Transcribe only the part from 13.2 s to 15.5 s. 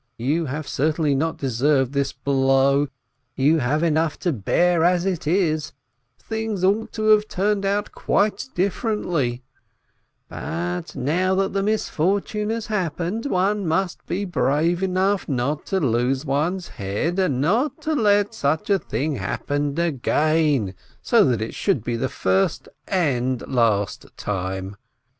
one must be brave enough